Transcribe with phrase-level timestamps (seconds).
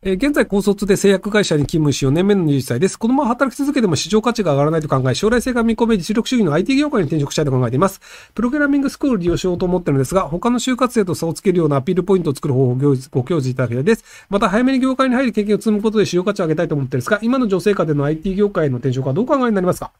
[0.00, 2.96] えー現在高卒で製薬会社に勤務し4年目の20歳です。
[2.96, 8.00] このまま働き続けても市場価値が上がらないと考え、将来性が見込め実力主義の IT 業界に転職したいと考えています。
[8.32, 14.04] プログラミングスクールを利用しようと思ってるのですが、他の就活生と差をつけるようなアピールポイントを作る方法をご教示いただきたいです。
[14.30, 19.90] また、早めに業界に入り経験を積むことで市場価値を上げたいと思ってるんですが、今の女性下での IT 業界の転職はどうお考えになりますか？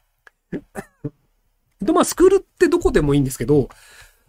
[1.85, 3.67] と、まあ、スクールってどこでもいいんですけど、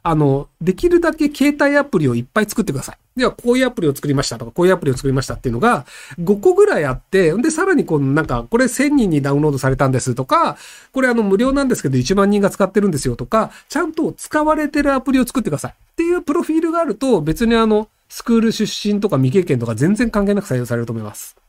[0.03, 2.99] あの、できるだけ携帯アプリをいっぱい作ってください。
[3.17, 5.85] では、こういうアプリを作りましたとか、こういうアプリを作りましたっていうのが、
[6.21, 10.57] 5個ぐらいあって、で、さらにこのなんか、これ1000人にダウンロードされたんですとか、
[10.93, 15.73] これあの、無料なんですけど1万人が使ってるんですよとか、ちゃんと使われてるアプリを作ってください。
[15.73, 21.40] っていうプロフィールがあると、別にあの、スクール出身とか未経験とか全然関係なく採用されると思います。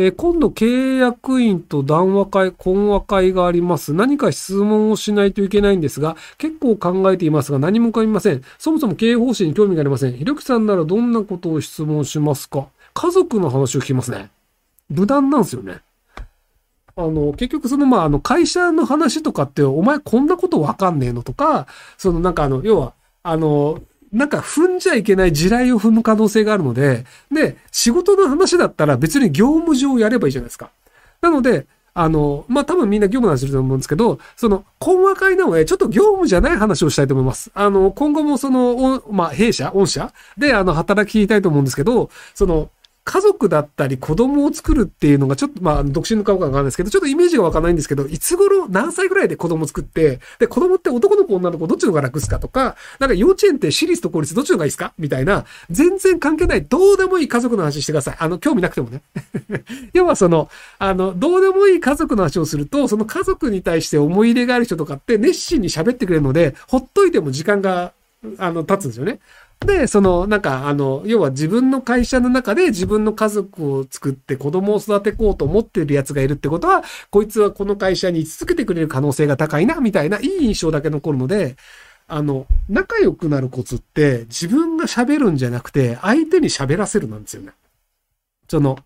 [0.00, 3.92] えー今度、経営役員と談話会、懇話会があります。
[3.92, 8.42] 何か質問をしないといけないんですが、結構考えていますが何も浮かびません。
[8.58, 10.12] そもそも経営方針に興味がありません。
[10.12, 12.68] ひろきさんならどんなことを質問しますか？
[12.94, 14.30] 家族の話を聞きますね。
[14.88, 15.80] 無難なんですよね。
[16.94, 22.92] あの、結局その、まあ、あの、会社の話とかって、お前こんなことわかんねえのとか、そのなんかあの、要は、
[23.24, 23.80] あの、
[24.12, 30.70] なんか踏んじゃいけない地雷を踏む可能性があるので、で、仕事の話だったら別に業務上やればいいじゃないですか。
[31.20, 37.50] なので、あの、まあ、多分みんな業務の話すると思うんですけど、その、懇話会なので、ちょっと業務じゃない話をしたいと思います。
[37.54, 42.70] あの、今後もその、おまあ、弊社、御社で、あの、働きたいと思うんですけど、その、
[43.08, 54.92] 家族だったり子供を作るっていうのがちょっと、まあ、独身の顔かわかんないですけど、ちょっとイメージがわかんないんですけど、いつ頃、何歳ぐらいで子供作って、で、子供って男の子女の子どっちの方が楽ですかとか、なんか幼稚園って私立と公立どっちの方がいいですか？
[54.98, 58.16] みたいな、全然関係ない、どうでもいい家族の話してください。
[58.18, 59.00] あの、興味なくてもね。
[59.94, 67.92] 要はその、あの、どうでもいい家族の話をすると、その家族に対して思い入れがある人とかって熱心に喋ってくれるので、ほっといても時間が、
[68.36, 69.20] あの、経つんですよね。
[69.60, 81.56] で、その、なんか、あの、要は自分の会社の中で自分の家族を作って子供を育てこうと思ってるやつがいるってことは、こいつはこの会社に居続けてくれる可能性が高いな、みたいな、いい印象だけ残るので、
[82.06, 87.52] あの、仲良くなるコツって、自分が喋るんじゃなくて、相手に喋らせるなんですよね。
[88.48, 88.78] その、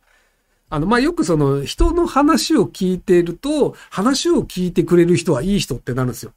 [0.71, 6.33] あの、まあ、よくその、人の話を聞いていると、話を聞いてくれる人はいい人ってなるんですよ。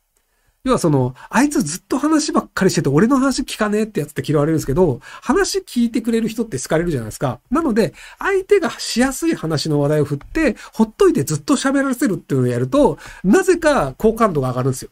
[0.66, 7.40] 要はその、あいつずっと話ばっかりしてて、俺の話聞かねえってやつって嫌われるんですけど、話聞いてくれる人って好かれるじゃないですか。
[7.52, 14.90] なので、相手がしやすい話の話題を振って、ほっといてずっと喋らせるっていうのをやると、なぜか好感度が上がるんですよ。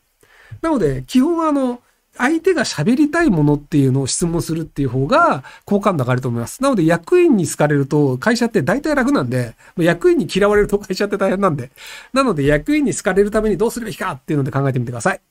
[0.62, 1.82] なので、基本はあの、
[2.18, 6.62] 相手が喋りたいものっていうのを質問するっていう方が好感度上がると思います。
[6.62, 11.72] なので役員に好かれると会社って大体楽なんで、役員に嫌われると会社って大変なんで。
[12.14, 15.22] なので役員に好かれるためにどうするべきかっていうので考えてみてください。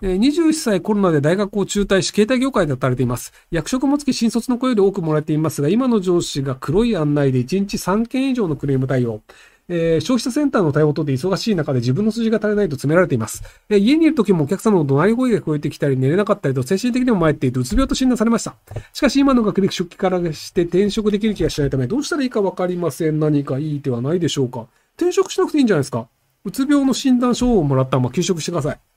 [0.00, 3.32] 21歳コロナで大学を中退し、携帯業界で働いています。
[3.50, 9.22] 役職もつき新卒の声より多くもらえていますが、今の上司が黒い案内で1日3件以上のクレーム対応。
[9.70, 13.42] えー消費者センターの対応とで忙しい中で自分の数字が足りないと詰められています。
[13.68, 18.54] えー家にいる時もお客様の怒鳴り声が聞こえてきたり寝れなかったりと精神的にも参っていてうつ病と診断されました。
[18.92, 23.18] しかし今の学歴出期からして転職できる気がしないためどうしたらいいかわかりません。
[23.18, 26.08] 何かいい手はないでしょうか転職しなくていいんじゃないですか
[26.44, 28.87] うつ病の診断書をもらったらまあ休職してください。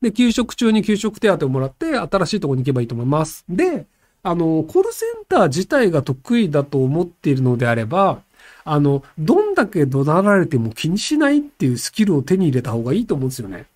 [0.00, 3.44] で、休職中に休職手当をもらって、新しいところに行けばいいと思います。
[3.48, 3.86] で、
[4.22, 8.22] あの、コールセンター自体が得意だと思っているのであれば、
[8.64, 13.66] あの、どんだけ怒鳴られても気にしないっていうスキルを手に入れた方がいいと思うんですよね。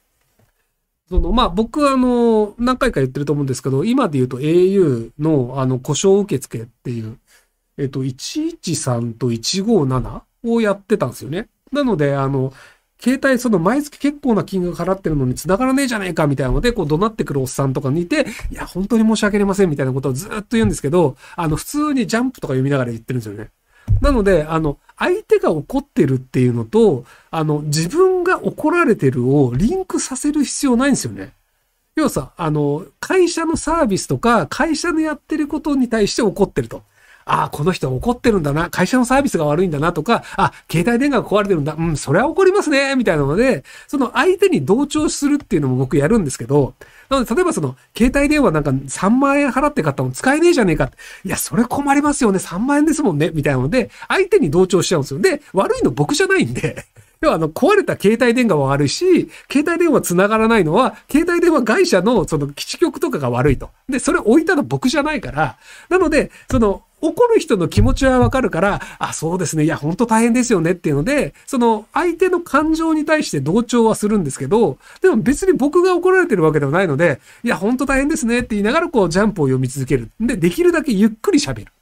[1.08, 7.18] その、まあ、僕はあの、何回か言ってると思うんですけど、今で言うと au のあの、故障受付っていう、
[7.76, 11.48] えっと、113と157をやってたんですよね。
[11.72, 12.52] なので、あの、
[13.04, 23.50] 携帯その毎月結構な金額払ってるのに繋がらねえじゃねえかみたいなので、こう怒鳴ってくるおっさんとかにいて、いや、本当に申し訳ありませんみたいなことをずっと言うんですけど、あの、普通にジャンプとか読みながら言ってるんですよね。
[24.00, 31.32] なので、あの、相手が怒ってるっていうのと、あの、自分が怒られてるをリンクさせる必要ないんですよね。
[31.96, 36.82] 要はさ、あの、会社のサービスとか、会社のやってることに対して怒ってると。
[37.26, 38.70] ああ、この人怒ってるんだな。
[38.70, 41.74] 会社のサービスが悪いんだなとか、あ、携帯電話が壊れてるんだ。
[41.78, 42.96] うん、それは怒りますね。
[42.96, 46.74] みたいなので、その相手に同調するっていうのも僕やるんですけど、
[47.08, 50.96] なので、例えばその、携帯電話なんか3万円払って買ったの使えねえじゃねえかって。
[51.24, 52.38] いや、それ困りますよね。
[52.38, 53.30] 3万円ですもんね。
[53.32, 55.20] みたいなので、相手に同調しちゃうんですよ。
[55.20, 56.84] で、悪いの僕じゃないんで、
[57.20, 63.70] 要はあの、壊れた携帯電話は悪いし、携帯電話繋がらないのは、携帯電話会社のその基地局とかが悪いと。
[63.88, 65.56] で、それ置いたの僕じゃないから、
[65.88, 69.64] なので、その、怒る人の気持ちはわかるから、あ、そうですね。
[69.64, 80.10] いや、本当大変ですよねっていうので、その相手の感情に対して同調はするんですけど、でも別に僕が怒られてるわけではないので、いや、本当大変ですねって言いながらこうジャンプを読み続ける。
[80.20, 81.72] で、できるだけゆっくり喋る。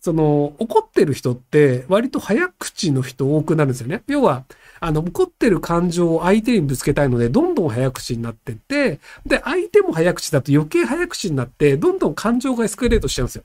[0.00, 4.02] その、怒ってる人って割と早口の人多くなるんですよね。
[4.06, 4.44] 要は、
[4.78, 13.42] あの、怒ってる感情を相手にぶつけたいので、どんどん早口になってって、で、相手も早口だと余計早口になって、どんどん感情がエスカレートしちゃうんですよ。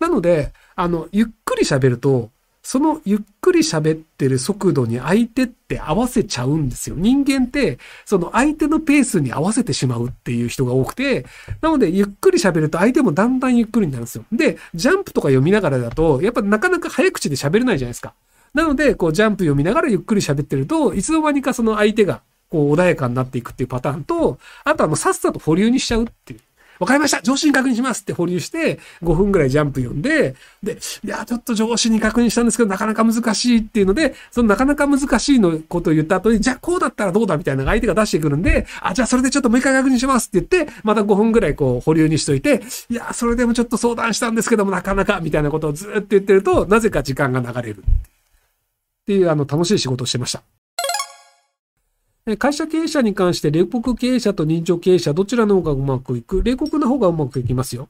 [0.00, 2.30] なので、あの、ゆっくり喋ると、
[2.62, 6.96] そのゆっくり喋ってる速度に相手って合わせちゃうんですよ。
[6.98, 11.26] 人間って、その相手のペースに合わせてしまうっていう人が多くて、
[11.60, 14.24] なので、ゆっくり喋ると相手もだんだんゆっくりになるんですよ。
[14.32, 18.14] で、ジャンプとか読みながらだと、やっぱなかなか早口で喋れないじゃないですか。
[18.52, 26.40] なので、こう、ジャンプ読みながらゆっくり喋ってると、いつの間にかその相手が、こう、穏やかになっていくっていうパターンと、あとはもうさっさと保留にしちゃうっていう。
[26.78, 47.78] わかりました上司に確認しますって保留して、5分ぐらいジャンプ読んで、で、いや、ちょっと上司に確認したんですけど、なかなか難しいっていうので、そのなかなか難しいのことを言った後に、じゃあこうだったらどうだみたいな相手が出してくるんで、あ、じゃあそれでちょっともう一回確認しますって言って、また5分ぐらいこう保留にしといて、いや、それでもちょっと相談したんですけども、なかなかみたいなことをずっと言ってると、なぜか時間が流れる。
[47.78, 47.82] っ
[49.06, 50.42] ていう、あの、楽しい仕事をしてました。
[52.34, 56.42] 会社経営者に関して、冷酷経営者と人情経営者、どちらの方がうまくいく？
[56.42, 57.88] 冷酷な方がうまくいきますよ。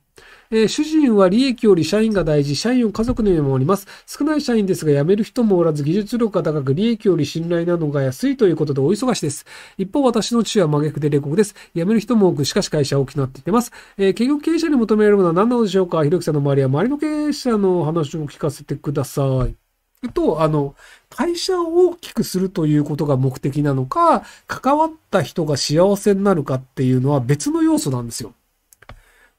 [0.50, 3.87] えー主人は利益より社員が大事、社員を家族のように守ります。
[4.06, 9.47] 少ない社員ですが辞める人もおらず、技術力が高く、利益より信頼なのが安いということでお忙しです。
[9.79, 11.55] 一方、私の父は真逆で冷酷です。
[11.75, 13.73] 辞める人も多く、しかし会社は大きくなっていってます。
[13.97, 16.05] えー企業経営者に求められるものは何なのでしょうか？
[16.05, 19.66] ひろきさんの周りは周りの経営者の話を聞かせてください。
[20.08, 20.75] と、あの、
[21.11, 28.35] 会社を大きくするということが目的なのか、関わった人が幸せになるかっていうのは別の要素なんですよ。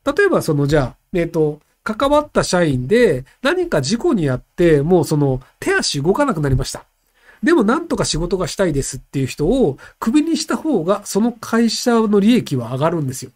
[0.06, 6.84] 例えば、その、じゃあ、えっと、関わった社員で何か事故にあって、もうその手足動かなくなりました。
[7.42, 13.32] でもなんとか仕事がしたいですっていう人をクビにした方がその会社の利益は上がるんですよ。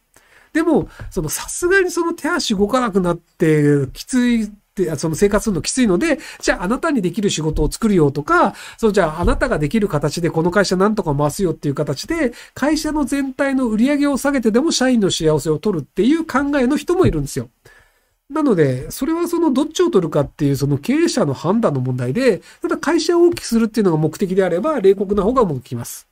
[0.54, 17.50] でも、そのさすがにその手足動かなくなってきついって、その生活するのきついので、じゃああなたにできる仕事を作るよとか、そうじゃああなたができる形でこの会社なんとか回すよっていう形で、会社の全体の売り上げを下げてでも社員の幸せを取るっていう考えの人もいるんですよ。
[18.30, 26.08] なので、それはそのどっちを取るかっていうその経営者の判断の問題で、ただ会社を大きくするっていうのが目的であれば、冷酷な方が向きます。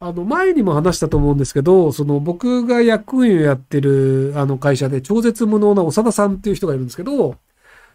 [0.00, 7.36] あの、前にも話したと思うんですけど、その僕が役員をやってるあの会社で超絶無能な長田さんっていう人がいるんですけど、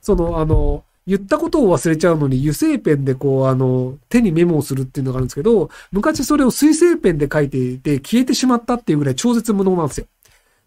[0.05, 10.05] その、あの、言ったことを忘れちゃうのに油性ペンでこう、あの、手にメモをするっていうのがあるんですけど、昔それを水性ペンで書いていて消えてしまったっていうぐらい超絶無能なんですよ。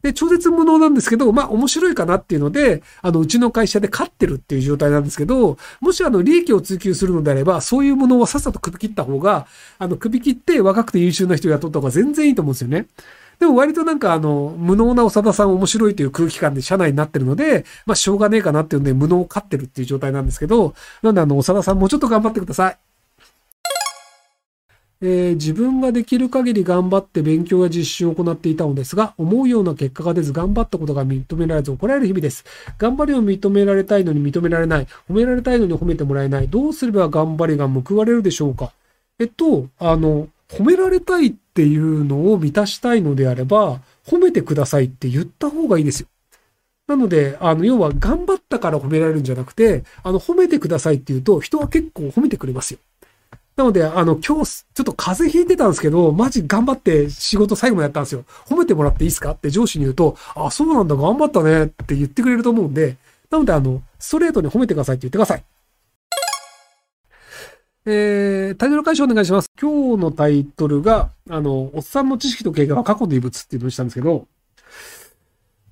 [0.03, 9.47] で、超絶無能なんですけど、まあ面白いかなっていうので、あの、うちの会社で勝ってるっていう状態なんですけど、もしあの、利益を追求するのであれば、そういうものをさっさと首切った方が、
[9.79, 12.87] あの、首切って若くて優秀な人を雇った方が全然いいと思うんですよね。
[13.39, 22.88] でも割となんかあの、無能な長田さん面白いという空気感で社内になってるので、まあしょうがねえかなっていうんで無能を勝ってるっていう状態なんですけど、なんであの、長田さんもうちょっと頑張ってください。
[25.01, 32.45] えー自分ができる限り頑張って勉強や実習を行っていたのですが、思うような結果が出ず頑張ったことが認められず怒られる日々です。
[32.79, 34.87] 頑張りを認められたいのに認められない。
[35.09, 36.49] 褒められたいのに褒めてもらえない。
[36.49, 38.73] どうすれば頑張りが報われるでしょうか？
[39.21, 46.09] えっと、あの、褒められたいっていうのを満たしたいのであれば、褒めてくださいって言った方がいいですよ。
[46.87, 52.79] なので、あの、要は頑張ったから褒められるんじゃなくて、あの、褒めてくださいって言うと、人は結構褒めてくれますよ。
[53.59, 58.25] なので、あの、今日、ちょっと風邪ひいてたんですけど、マジ頑張って仕事最後までやったんですよ。
[58.47, 59.33] 褒めてもらっていいですか？
[59.33, 62.97] って上司に言うと、あ、そうなんだ、頑張ったねって言ってくれると思うんで、
[63.31, 65.45] なので、あの、ストレートに褒めてくださいって言ってください。
[67.87, 69.51] えー、タイトル解消お願いします。
[69.61, 74.29] 今日のタイトルが、あの、おっさんの知識と経験は過去の遺物っていうのにしたんですけど、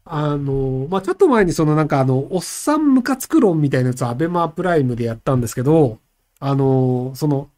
[0.04, 6.00] あの、まあ、ちょっと前にそのなんかあの、おっさんムカつく論みたいなやつをアベマプライムでやったんですけど、
[6.40, 7.48] あの、その、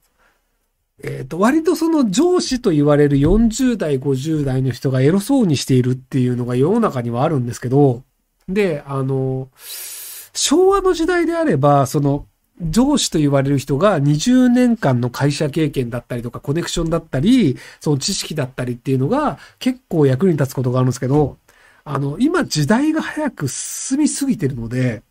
[1.02, 8.02] えっ、と、割とその上司と言われる40代、50代の人がエロそうにしているっていうのが世の中にはあるんですけど、
[8.48, 9.48] で、あの、
[10.34, 12.26] 昭和の時代であれば、その、
[12.60, 21.36] 上司と言われる人が20年間の会社経験だったりとかコネクションだったり、その知識だったりっていうのが結構役に立つことがあるんですけど、
[21.84, 25.02] あの、今時代が早く進みすぎてるので、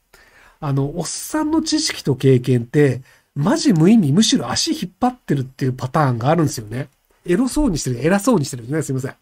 [0.59, 3.01] あの、おっさんの知識と経験って、
[3.37, 6.89] マジ無意味、むしろ足引っ張ってるっていうパターンがあるんですよね。
[7.25, 8.81] エロそうにしてる、偉そうにしてるね。
[8.81, 9.15] すいません。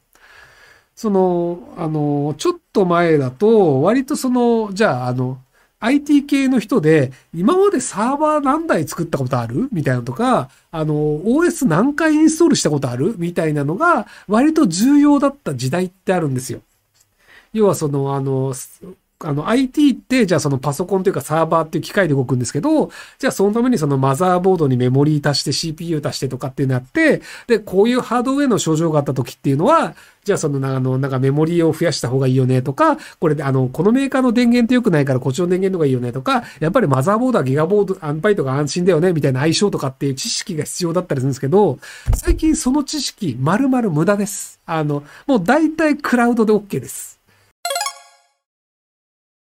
[0.95, 5.39] その、あの、ちょっと前だと、割とその、じゃあ、あの、
[5.81, 9.67] IT 系の人で、今までサーバー何台作ったことある？
[9.74, 13.15] みたいなのとか、あの、OS 何回インストールしたことある？
[13.17, 16.62] みたいなのが、割と重要だった時代ってあるんですよ。
[17.51, 18.53] 要はその、あの、
[19.19, 29.95] あの IT って、じゃあそのパソコンというかサーバーっていう機械で動くんですけど、じゃあそのためにそのマザーボードにメモリー足して CPU 足してとかっていうのやって、で、こういうハードウェアの症状があった時っていうのは、
[30.25, 41.79] じゃあその、あの、なんかメモリーを増やした方がいいよねとか、これであの、このメーカーの電源って良くないからこっちの電源の方がいいよねとか、やっぱりマザーボードはギガボード、アンパイとか安心だよねみたいな相性とかっていう知識が必要だったりするんですけど、
[42.15, 44.60] 最近その知識、丸々無駄です。
[44.65, 47.14] あの、もう大体クラウドで OK です。